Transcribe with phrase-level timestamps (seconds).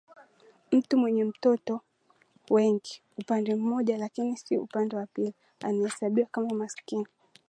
[0.71, 1.81] Mtu mwenye watoto
[2.49, 7.05] wengi upande mmoja lakini si upande wa pili anahesabiwa kama maskini